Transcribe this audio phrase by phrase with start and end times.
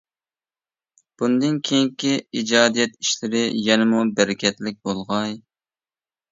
[1.21, 5.41] بۇندىن كېيىنكى ئىجادىيەت ئىشلىرى يەنىمۇ بەرىكەتلىك بولغاي.